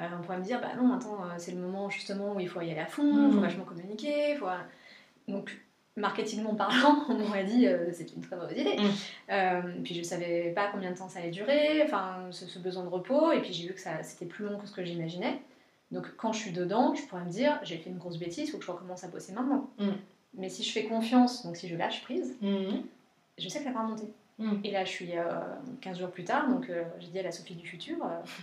[0.00, 2.48] euh, on pourrait me dire, bah non, attends, euh, c'est le moment justement où il
[2.48, 4.46] faut y aller à fond, il faut vachement communiquer, il faut...
[5.28, 5.54] Donc,
[5.96, 8.76] marketingment parlant, on m'aurait dit, euh, c'est une très mauvaise idée.
[8.76, 8.90] Mm.
[9.32, 12.84] Euh, puis je savais pas combien de temps ça allait durer, enfin, ce, ce besoin
[12.84, 15.40] de repos, et puis j'ai vu que ça, c'était plus long que ce que j'imaginais.
[15.92, 18.50] Donc, quand je suis dedans, je pourrais me dire, j'ai fait une grosse bêtise, il
[18.50, 19.70] faut que je recommence à bosser maintenant.
[19.78, 19.90] Mm.
[20.34, 22.82] Mais si je fais confiance, donc si je lâche prise, Mhm.
[23.38, 24.08] je sais que ça va remonter.
[24.38, 24.52] Mm.
[24.64, 25.12] Et là, je suis
[25.80, 27.96] 15 jours plus tard, donc j'ai dit à la Sophie du futur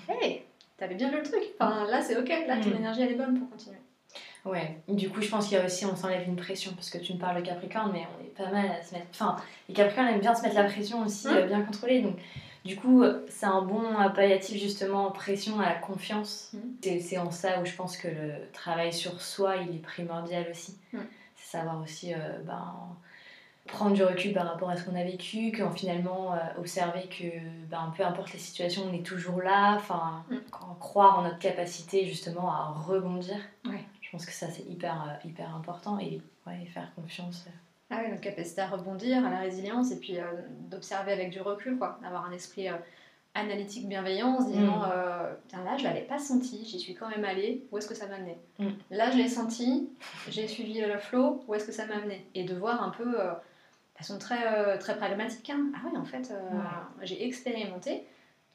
[0.10, 0.42] Hey,
[0.78, 1.44] t'avais bien vu le truc.
[1.60, 3.78] Enfin, là, c'est ok, là, ton énergie, elle est bonne pour continuer.
[4.46, 6.98] Ouais, du coup, je pense qu'il y a aussi, on s'enlève une pression, parce que
[6.98, 9.08] tu me parles de Capricorne, mais on est pas mal à se mettre.
[9.12, 9.38] Enfin,
[9.70, 11.48] les Capricornes aiment bien se mettre la pression aussi, mm.
[11.48, 12.02] bien contrôlée.
[12.02, 12.18] Donc,
[12.66, 13.84] du coup, c'est un bon
[14.16, 16.52] palliatif justement en pression à la confiance.
[16.54, 17.00] Mm.
[17.00, 20.78] C'est en ça où je pense que le travail sur soi, il est primordial aussi.
[20.92, 21.00] Mm.
[21.36, 22.74] C'est savoir aussi euh, ben,
[23.68, 27.26] prendre du recul par rapport à ce qu'on a vécu, qu'en finalement euh, observer que
[27.70, 30.38] ben, peu importe les situations, on est toujours là, enfin, mm.
[30.80, 33.38] croire en notre capacité justement à rebondir.
[34.14, 37.46] Pense que ça c'est hyper, euh, hyper important et ouais, faire confiance.
[37.94, 40.24] Ah oui, notre capacité à rebondir, à la résilience, et puis euh,
[40.70, 42.00] d'observer avec du recul, quoi.
[42.02, 42.74] D'avoir un esprit euh,
[43.36, 44.92] analytique bienveillant, en se disant, mm.
[44.92, 48.08] euh, là, je l'avais pas senti, j'y suis quand même allée, où est-ce que ça
[48.08, 48.70] m'a amené mm.
[48.92, 49.90] Là, je l'ai senti,
[50.30, 53.12] j'ai suivi le flow, où est-ce que ça m'a amené Et de voir un peu,
[53.12, 55.72] de façon très, très pragmatique, hein.
[55.76, 56.34] ah oui, en fait,
[57.04, 58.08] j'ai expérimenté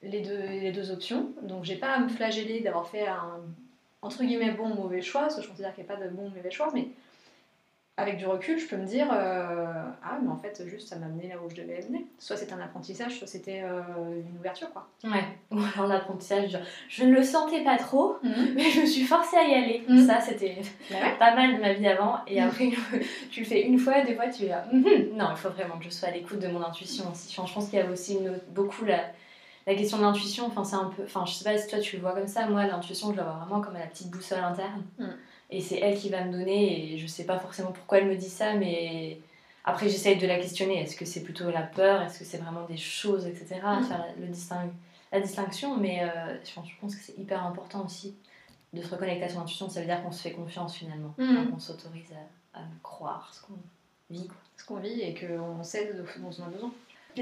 [0.02, 3.40] les deux, les deux options, donc j'ai pas à me flageller d'avoir fait un,
[4.02, 6.08] entre guillemets, bon ou mauvais choix, parce que je considère qu'il n'y a pas de
[6.08, 6.88] bon ou mauvais choix, mais
[7.98, 9.66] avec du recul, je peux me dire euh,
[10.04, 12.06] Ah, mais en fait, juste ça m'a amené là où je devais amener.
[12.20, 13.80] Soit c'était un apprentissage, soit c'était euh,
[14.30, 14.88] une ouverture, quoi.
[15.02, 18.52] Ouais, ou alors l'apprentissage, genre, je ne le sentais pas trop, mhm.
[18.54, 19.82] mais je me suis forcée à y aller.
[19.88, 20.06] Mhm.
[20.06, 20.58] Ça, c'était
[20.92, 22.20] bah pas mal de ma vie avant.
[22.28, 22.48] Et mhm.
[22.48, 22.70] après,
[23.32, 24.64] tu le fais une fois, deux fois, tu es là.
[24.72, 27.34] Non, il faut vraiment que je sois à l'écoute de mon intuition aussi.
[27.34, 29.00] je pense qu'il y a aussi une, beaucoup la,
[29.68, 30.46] la question de l'intuition.
[30.46, 31.04] Enfin, c'est un peu.
[31.04, 32.48] Enfin, je sais pas si toi tu le vois comme ça.
[32.48, 34.82] Moi, l'intuition, je la vois vraiment comme la petite boussole interne
[35.50, 38.16] et c'est elle qui va me donner et je sais pas forcément pourquoi elle me
[38.16, 39.18] dit ça mais
[39.64, 42.02] après j'essaye de la questionner est-ce que c'est plutôt la peur?
[42.02, 43.84] Est-ce que c'est vraiment des choses etc mm.
[43.84, 44.70] faire la, le
[45.10, 48.14] la distinction mais euh, je pense que c'est hyper important aussi
[48.74, 51.50] de se reconnecter à son intuition ça veut dire qu'on se fait confiance finalement mm.
[51.50, 52.12] qu'on s'autorise
[52.52, 53.58] à, croire ce qu'on
[54.10, 56.72] vit ce qu'on vit et qu'on sait dont on a besoin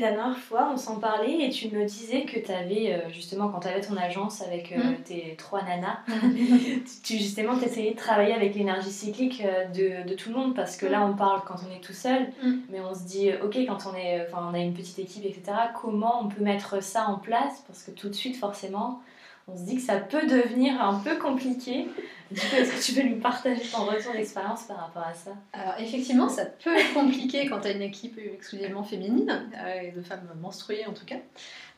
[0.00, 3.48] la dernière fois, on s'en parlait et tu me disais que tu avais, euh, justement,
[3.48, 5.02] quand tu avais ton agence avec euh, mm.
[5.04, 5.98] tes trois nanas,
[7.02, 10.76] tu justement essayais de travailler avec l'énergie cyclique euh, de, de, tout le monde parce
[10.76, 11.11] que là, mm.
[11.11, 12.52] on parle quand on est tout seul, mm.
[12.70, 16.22] mais on se dit, ok, quand on, est, on a une petite équipe, etc., comment
[16.22, 17.64] on peut mettre ça en place?
[17.66, 19.00] Parce que tout de suite, forcément,
[19.48, 21.87] on se dit que ça peut devenir un peu compliqué.
[22.32, 25.30] est-ce que tu peux nous partager ton retour d'expérience par rapport à ça?
[25.52, 29.92] Alors, effectivement, ça peut être compliqué quand tu as une équipe exclusivement féminine, euh, et
[29.92, 31.16] de femmes menstruées en tout cas.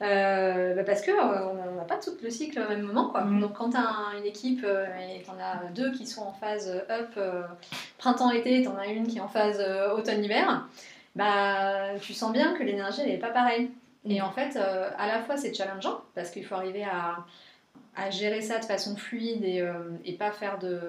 [0.01, 3.11] Euh, bah, parce qu'on euh, n'a pas tout le cycle au même moment.
[3.11, 3.25] Quoi.
[3.25, 3.41] Mm.
[3.41, 6.71] Donc, quand tu as une équipe et tu en as deux qui sont en phase
[6.89, 7.19] up
[7.99, 9.63] printemps-été, tu en as une qui est en phase
[9.95, 10.67] automne-hiver,
[11.17, 13.71] bah, tu sens bien que l'énergie n'est pas pareille.
[14.09, 14.25] Et mm.
[14.25, 17.27] en fait, à la fois c'est challengeant parce qu'il faut arriver à
[17.97, 20.81] à gérer ça de façon fluide et, euh, et, pas faire de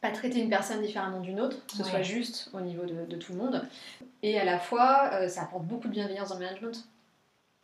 [0.00, 3.16] pas traiter une personne différemment d'une autre, que ce soit juste au niveau de, de,
[3.16, 3.66] tout le monde.
[4.22, 6.86] Et à la fois, euh, ça apporte beaucoup de bienveillance dans le management.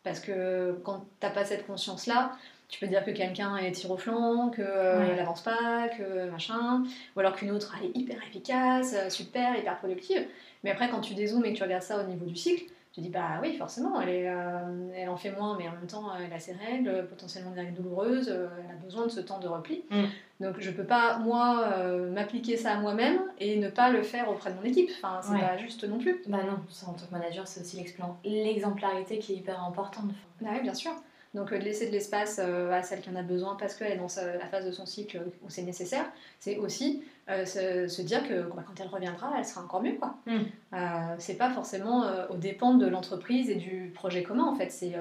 [0.02, 2.32] Parce que quand t'as pas cette conscience-là,
[2.68, 6.82] tu peux dire que quelqu'un est tir au flanc, qu'elle euh, n'avance pas, que machin,
[7.14, 10.26] ou alors qu'une autre elle est hyper efficace, super, hyper productive.
[10.62, 13.00] Mais après, quand tu dézoomes et que tu regardes ça au niveau du cycle, tu
[13.00, 16.12] dis, bah oui, forcément, elle, est, euh, elle en fait moins, mais en même temps,
[16.14, 19.40] elle a ses règles, potentiellement des règles douloureuses, euh, elle a besoin de ce temps
[19.40, 19.82] de repli.
[19.90, 20.04] Mm.
[20.38, 24.30] Donc je peux pas, moi, euh, m'appliquer ça à moi-même et ne pas le faire
[24.30, 24.90] auprès de mon équipe.
[24.96, 26.22] Enfin, c'est pas juste non plus.
[26.28, 26.52] Bah non,
[26.86, 27.84] en tant que manager, c'est aussi
[28.24, 30.12] l'exemplarité qui est hyper importante.
[30.40, 30.92] Bah oui, bien sûr.
[31.34, 34.08] Donc de laisser de l'espace à celle qui en a besoin parce qu'elle est dans
[34.16, 36.04] la phase de son cycle où c'est nécessaire,
[36.38, 39.94] c'est aussi euh, se, dire que bah, quand elle reviendra, elle sera encore mieux.
[39.94, 40.14] Quoi.
[40.26, 40.40] Mm.
[40.74, 40.76] Euh,
[41.18, 44.70] c'est pas forcément euh, au dépend de l'entreprise et du projet commun en fait.
[44.70, 44.92] C'est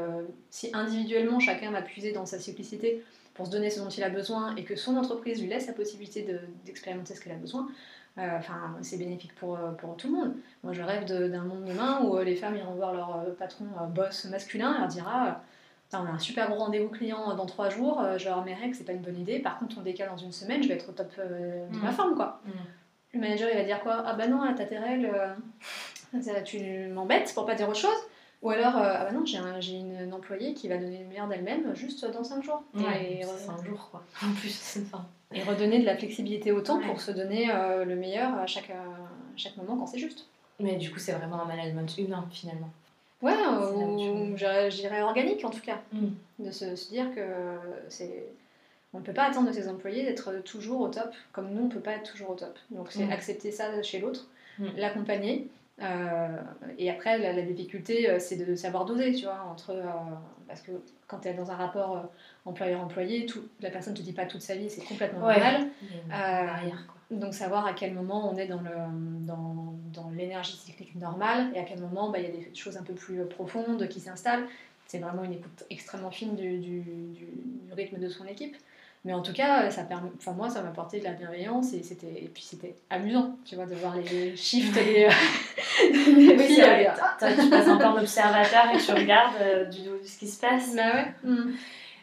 [0.50, 4.10] si individuellement chacun va puiser dans sa simplicité pour se donner ce dont il a
[4.10, 6.26] besoin et que son entreprise lui laisse la possibilité
[6.66, 7.68] d'expérimenter ce qu'elle a besoin.
[8.16, 10.36] Enfin, c'est bénéfique pour, pour tout le monde.
[10.64, 14.76] Moi, je rêve d'un monde demain où les femmes iront voir leur patron boss masculin
[14.76, 15.44] et leur dira
[16.02, 18.76] on a un super gros rendez-vous client dans trois jours, euh, je leur mes que
[18.76, 20.90] c'est pas une bonne idée, par contre on décale dans une semaine, je vais être
[20.90, 21.94] au top euh, de ma mm.
[21.94, 22.42] forme quoi.
[22.46, 22.52] Mm.
[23.14, 24.04] Le manager il va dire quoi?
[24.06, 27.90] Ah bah non, t'as tes règles, euh, tu m'embêtes pour pas dire autre chose.
[28.42, 32.06] Ou alors, ah bah non, j'ai une, employée qui va donner le meilleur d'elle-même juste
[32.12, 32.62] dans 5 jours.
[32.74, 34.04] Ouais, et, 5 jours quoi.
[34.22, 34.80] En plus,
[35.32, 37.48] Et redonner de la flexibilité au temps pour se donner
[37.86, 40.28] le meilleur à chaque, à chaque moment quand c'est juste.
[40.60, 42.70] Mais du coup, c'est vraiment un management humain finalement.
[43.24, 45.82] Ouais, ou j'irais organique en tout cas.
[45.92, 46.08] Mm.
[46.40, 47.22] De se, dire que
[47.90, 48.26] c'est.
[48.94, 51.66] On ne peut pas attendre de ses employés d'être toujours au top, comme nous on
[51.66, 52.60] ne peut pas être toujours au top.
[52.70, 53.12] Donc c'est mm.
[53.12, 54.28] accepter ça chez l'autre,
[54.60, 54.68] mm.
[54.78, 55.48] l'accompagner.
[55.82, 56.38] Euh,
[56.78, 59.72] et après, la, difficulté, euh, c'est de savoir doser, tu vois, entre.
[59.72, 59.84] Euh,
[60.48, 60.72] parce que
[61.08, 62.04] quand tu es dans un rapport
[62.46, 63.26] employeur-employé,
[63.62, 65.68] la personne ne te dit pas toute sa vie, c'est complètement normal.
[67.20, 68.72] Donc savoir à quel moment on est dans, le,
[69.26, 72.78] dans, dans l'énergie cyclique normale et à quel moment bah, il y a des choses
[72.78, 74.46] un peu plus profondes qui s'installent.
[74.88, 78.56] C'est vraiment une écoute extrêmement fine du, du, du, du rythme de son équipe.
[79.06, 81.84] Mais en tout cas, ça permet, enfin moi, ça m'a apporté de la bienveillance et
[81.84, 85.10] c'était, et puis c'était amusant, tu vois, de voir les shifts des,
[85.92, 86.90] des oui, filles.
[87.20, 90.74] Tu passes encore d'observateur et tu regardes euh, du, ce qui se passe.
[90.74, 91.30] Bah ouais.
[91.30, 91.52] Mm.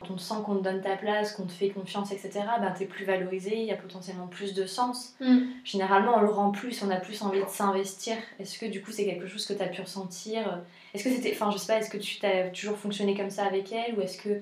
[0.00, 2.70] Quand on te sent qu'on te donne ta place, qu'on te fait confiance, etc., ben
[2.70, 5.14] t'es plus valorisé, il y a potentiellement plus de sens.
[5.20, 5.40] Mm.
[5.62, 8.16] Généralement, on le rend plus, on a plus envie de s'investir.
[8.38, 10.62] Est-ce que du coup, c'est quelque chose que tu as pu ressentir?
[10.94, 13.44] Est-ce que c'était, enfin, je sais pas, est-ce que tu as toujours fonctionné comme ça
[13.44, 14.40] avec elle ou est-ce que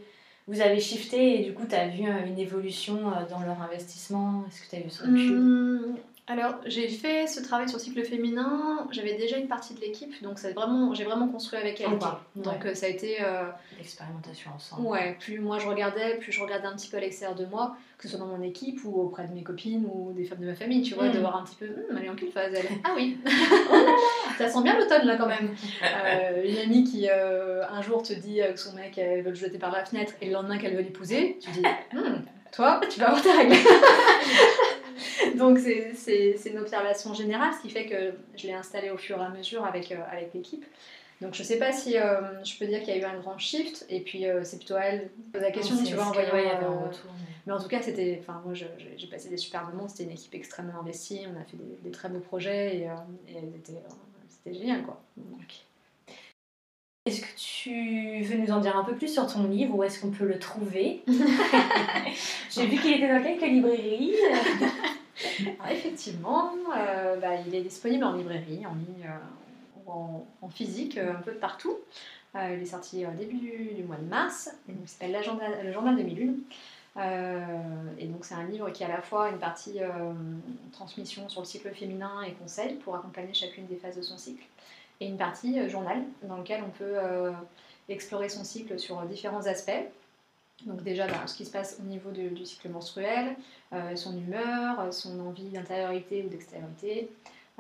[0.49, 3.61] vous avez shifté et du coup, tu as vu euh, une évolution euh, dans leur
[3.61, 4.45] investissement?
[4.49, 5.39] Est-ce que tu as vu ce recul?
[5.39, 5.97] Mmh,
[6.31, 10.23] Alors, j'ai fait ce travail sur le cycle féminin, j'avais déjà une partie de l'équipe,
[10.23, 11.95] donc vraiment, j'ai vraiment construit avec elle.
[11.95, 12.07] Okay.
[12.37, 12.75] Donc, ouais.
[12.75, 13.17] ça a été.
[13.23, 13.45] Euh...
[13.79, 14.87] L'expérimentation ensemble.
[14.87, 17.77] Ouais, plus moi je regardais, plus je regardais un petit peu à l'extérieur de moi,
[17.97, 20.47] que ce soit dans mon équipe ou auprès de mes copines ou des femmes de
[20.47, 21.13] ma famille, tu vois, Mmh.
[21.13, 23.17] de voir un petit peu, Hum, elle est en quelle phase elle Ah oui
[24.37, 28.13] Ça sent bien l'automne là quand même Euh, Une amie qui euh, un jour te
[28.13, 30.59] dit euh, que son mec elle veut le jeter par la fenêtre et le lendemain
[30.59, 31.63] qu'elle veut l'épouser, tu dis
[31.97, 32.21] Hum,
[32.53, 33.55] toi tu vas avoir tes règles.
[35.39, 39.25] Donc c'est- une observation générale, ce qui fait que je l'ai installée au fur et
[39.25, 40.65] à mesure avec, euh, avec l'équipe.
[41.21, 43.37] Donc je sais pas si euh, je peux dire qu'il y a eu un grand
[43.39, 46.05] shift et puis euh, c'est plutôt à elle de poser la question, C'est- tu vois,
[46.07, 47.11] en c'est- voyant, ouais, il y avait un retour.
[47.19, 49.89] mais- mais en tout cas, c'était, enfin, moi, j'ai passé des super moments.
[49.89, 51.23] C'était une équipe extrêmement investie.
[51.27, 52.89] On a fait des, des très beaux projets et,
[54.29, 55.01] c'était génial, quoi.
[57.07, 59.99] Est-ce que tu veux nous en dire un peu plus sur ton livre Où est-ce
[60.01, 61.03] qu'on peut le trouver?
[62.51, 64.13] J'ai vu qu'il était dans quelques librairies.
[65.41, 70.99] Alors, effectivement, euh, bah, il est disponible en librairie, en ligne euh, ou en, physique,
[70.99, 71.77] euh, un peu partout.
[72.35, 74.55] Il est sorti au début du, mois de mars.
[74.69, 75.19] Il s'appelle
[75.65, 76.43] Le Journal de Milune.
[77.99, 79.81] Et donc c'est un livre qui a à la fois une partie
[80.71, 84.45] transmission sur le cycle féminin et conseils pour accompagner chacune des phases de son cycle,
[85.01, 86.97] et une partie journal dans lequel on peut
[87.89, 89.89] explorer son cycle sur différents aspects.
[90.67, 93.37] Donc déjà bah, ce qui se passe au niveau du cycle menstruel,
[93.73, 97.11] euh, son humeur, son envie d'intériorité ou d'extériorité,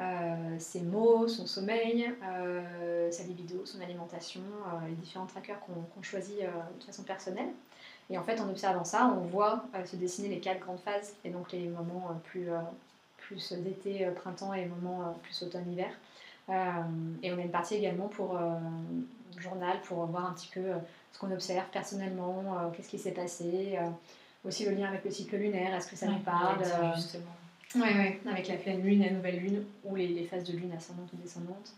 [0.01, 4.41] euh, ses mots, son sommeil, euh, sa libido, son alimentation,
[4.87, 7.51] les différents trackers qu'on choisit de façon personnelle.
[8.11, 11.31] Et en fait, en observant ça, on voit se dessiner les quatre grandes phases, et
[11.31, 15.91] donc les moments plus, d'été, printemps, et les moments plus automne-hiver.
[17.23, 18.39] Et on a une partie également pour
[19.37, 20.63] journal, pour voir un petit peu
[21.12, 23.87] ce qu'on observe personnellement, euh, qu'est-ce qui s'est passé, euh,
[24.47, 27.25] aussi le lien avec le cycle lunaire, est-ce que ça nous parle euh, justement.
[27.75, 31.09] Ouais, avec la pleine lune, la nouvelle lune, ou les, les phases de lune ascendante
[31.12, 31.73] ou descendante.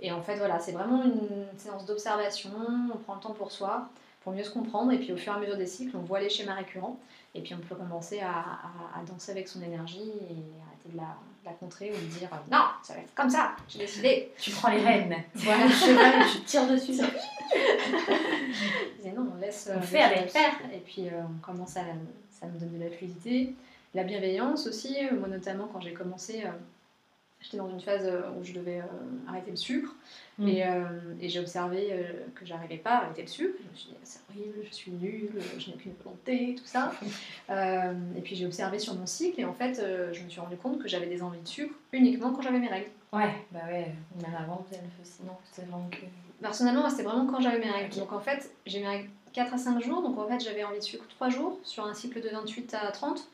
[0.00, 2.50] Et en fait, voilà, c'est vraiment une séance d'observation,
[2.92, 3.88] on prend le temps pour soi,
[4.22, 6.20] pour mieux se comprendre, et puis au fur et à mesure des cycles, on voit
[6.20, 6.98] les schémas récurrents,
[7.34, 10.34] et puis on peut commencer à, à- à danser avec son énergie et
[10.66, 13.52] arrêter de la, la contrer ou de dire euh, non, ça va être comme ça,
[13.68, 14.32] j'ai décidé.
[14.38, 15.14] Tu prends les rênes.
[15.34, 15.64] Voilà.
[15.64, 16.92] le cheval et tu tires dessus.
[16.92, 20.30] Je disais non, on laisse, euh, On fait avec.
[20.30, 21.82] faire, et puis euh, on commence à,
[22.30, 23.54] ça nous donne de la fluidité.
[23.94, 26.50] La bienveillance aussi, moi notamment quand j'ai commencé, euh,
[27.40, 29.94] j'étais dans une phase euh, où je devais euh, arrêter le sucre,
[30.38, 30.48] Mm.
[30.48, 30.84] et, euh,
[31.20, 31.92] et j'ai observé
[32.34, 33.58] que j'arrivais pas à arrêter le sucre.
[33.62, 36.92] Je me suis dit, c'est horrible, je suis nulle, je n'ai qu'une volonté, tout ça.
[37.50, 40.78] Et puis j'ai observé sur mon cycle, et en fait, je me suis rendu compte
[40.82, 42.88] que j'avais des envies de sucre uniquement quand j'avais mes règles.
[43.12, 44.80] Ouais, bah ouais, même avant, faisait.
[45.26, 46.06] Non, c'est vraiment que.
[46.40, 47.94] Personnellement, c'était vraiment quand j'avais mes règles.
[47.96, 50.78] Donc en fait, j'ai mes règles 4 à 5 jours, donc en fait, j'avais envie
[50.78, 53.28] de sucre 3 jours sur un cycle de 28 à 30.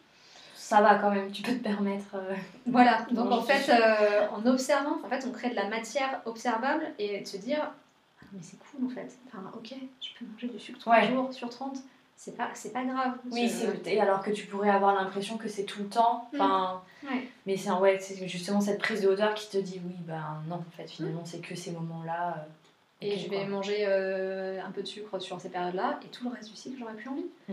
[0.68, 2.14] Ça va quand même, tu peux te permettre.
[2.16, 2.34] euh,
[2.66, 6.84] Voilà, donc en fait, euh, en observant, en fait, on crée de la matière observable
[6.98, 9.16] et de se dire, ah, mais c'est cool en fait.
[9.28, 11.08] Enfin, ok, je peux manger du sucre 3 Ouais.
[11.08, 11.76] jours sur 30,
[12.16, 13.12] c'est pas, c'est pas grave.
[13.30, 16.28] Oui, c'est et alors que tu pourrais avoir l'impression que c'est tout le temps.
[16.34, 17.28] Enfin, Ouais.
[17.46, 20.56] mais c'est ouais, c'est justement cette prise de hauteur qui te dit oui, ben non,
[20.56, 22.38] en fait, finalement, c'est que ces moments-là.
[22.38, 23.46] euh, Et je vais quoi.
[23.46, 26.76] manger euh, un peu de sucre sur ces périodes-là, et tout le reste du cycle,
[26.80, 27.26] j'aurais plus envie.
[27.48, 27.52] Mm.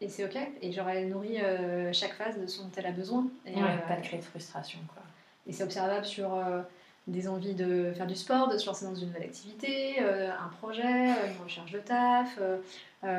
[0.00, 3.26] Et c'est ok, et j'aurais nourri euh, chaque phase de ce dont elle a besoin.
[3.46, 5.02] Et, Ouais, euh, pas de créer de frustration, quoi.
[5.46, 6.60] Et c'est observable sur euh,
[7.06, 10.48] des envies de faire du sport, de se lancer dans une nouvelle activité, euh, un
[10.60, 12.38] projet, une recherche de taf,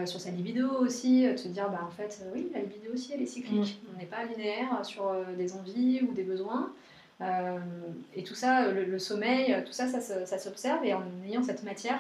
[0.06, 3.22] sur sa libido aussi, de se dire, bah en fait, oui, la libido aussi, elle
[3.22, 3.80] est cyclique.
[3.94, 6.72] On n'est pas linéaire sur des envies ou des besoins.
[8.16, 10.84] Et tout ça, le, le sommeil, tout ça, ça, se- ça s'observe.
[10.84, 12.00] Et en ayant cette matière,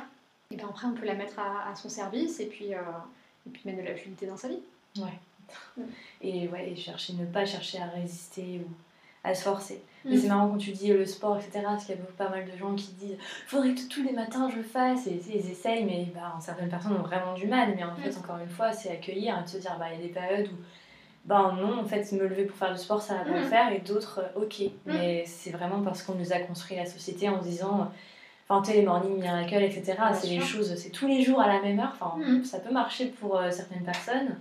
[0.51, 2.73] et ben après, on peut la mettre à, à son service et puis,
[3.47, 4.59] et puis mettre de la fluidité dans sa vie.
[6.21, 8.69] Et ouais, et chercher, ne pas chercher à résister ou
[9.23, 9.81] à se forcer.
[10.03, 10.09] Mm.
[10.09, 11.61] Mais c'est marrant quand tu dis le sport, etc.
[11.63, 14.49] Parce qu'il y a pas mal de gens qui disent faudrait que tous les matins
[14.55, 15.07] je fasse.
[15.07, 17.73] Et ils essayent, mais bah, certaines personnes ont vraiment du mal.
[17.75, 18.19] Mais en fait, Mm.
[18.19, 20.47] encore une fois, c'est accueillir et de se dire bah, il y a des périodes
[20.47, 20.55] où
[21.25, 23.49] ben non, en fait, me lever pour faire du sport, ça va pas le Mhm.
[23.49, 24.61] faire, et d'autres, euh, ok.
[24.85, 27.91] Mais c'est vraiment parce qu'on nous a construit la société en disant,
[28.47, 30.41] enfin, tu sais, les morning miracles, etc., c'est sûr.
[30.43, 31.93] choses, c'est tous les jours à la même heure.
[31.99, 32.43] Enfin, Mhm.
[32.45, 34.37] ça peut marcher pour euh, certaines personnes,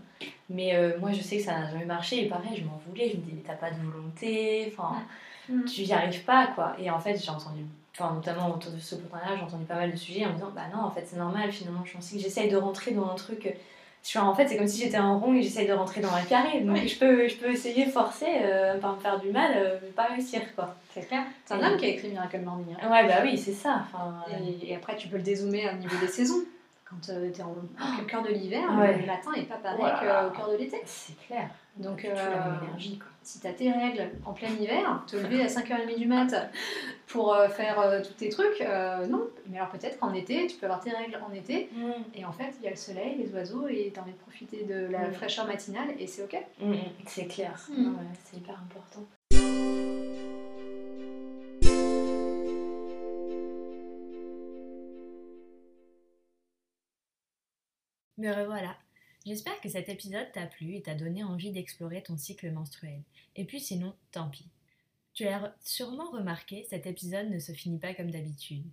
[0.51, 3.11] mais euh, moi, je sais que ça n'a jamais marché, et pareil, je m'en voulais,
[3.11, 4.97] je me disais, mais t'as pas de volonté, enfin,
[5.49, 5.65] Mhm.
[5.67, 6.75] tu y arrives pas, quoi.
[6.79, 9.91] Et en fait, j'ai entendu, enfin, notamment autour de ce partenariat, j'ai entendu pas mal
[9.93, 12.19] de sujets en me disant, bah non, en fait, c'est normal, finalement, je pense que
[12.19, 13.55] j'essaye de rentrer dans un truc.
[14.05, 16.13] Tu vois, en fait, c'est comme si j'étais en rond et j'essaye de rentrer dans
[16.13, 16.61] un carré.
[16.61, 19.89] Donc, je, peux, je peux essayer, forcer, euh, pas me faire du mal, euh, mais
[19.89, 20.77] pas réussir, quoi.
[20.93, 21.23] C'est clair.
[21.47, 22.77] C'est un homme qui a écrit Miracle Morning.
[22.81, 22.91] hein.
[22.91, 23.83] Ouais, bah oui, c'est ça.
[23.87, 24.23] Enfin,
[24.63, 26.43] Et, et après, tu peux le dézoomer au niveau des saisons.
[27.07, 27.51] Quand tu es en,
[28.03, 28.99] au cœur de l'hiver, Ouais.
[28.99, 30.81] le matin n'est pas pareil qu'au cœur de l'été.
[30.85, 31.49] c'est clair.
[31.77, 33.09] Donc, Tu euh, quoi.
[33.25, 36.33] si tu as tes règles en plein hiver, te lever à 5h30 du mat
[37.09, 39.27] pour euh, faire euh, tous tes trucs, euh, non.
[39.49, 41.69] Mais alors peut-être qu'en été, tu peux avoir tes règles en été,
[42.15, 44.19] et en fait, il y a le soleil, les oiseaux, et tu as envie de
[44.19, 45.13] profiter de la Mm.
[45.15, 46.37] fraîcheur matinale, et c'est ok.
[46.61, 46.77] Mm, mm,
[47.07, 47.53] c'est clair.
[47.69, 47.87] Mm.
[47.89, 49.01] Ouais, c'est hyper important.
[58.25, 58.75] Me revoilà.
[59.27, 63.03] J'espère que cet épisode t'a plu et t'a donné envie d'explorer ton cycle menstruel.
[63.37, 64.49] Et puis sinon, tant pis.
[65.13, 68.65] Tu l'as sûrement remarqué, cet épisode ne se finit pas comme d'habitude.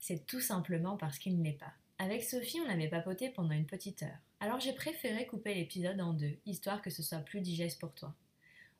[0.00, 1.72] C'est tout simplement parce qu'il ne l'est pas.
[2.00, 4.18] Avec Sophie, on avait papoté pendant une petite heure.
[4.40, 8.12] Alors j'ai préféré couper l'épisode en deux, histoire que ce soit plus digeste pour toi.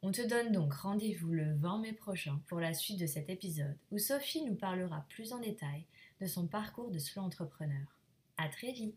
[0.02, 3.76] On te donne donc rendez-vous le 20 mai prochain pour la suite de cet épisode,
[3.92, 5.84] où Sophie nous parlera plus en détail
[6.20, 7.96] de son parcours de slow entrepreneur.
[8.38, 8.96] À très vite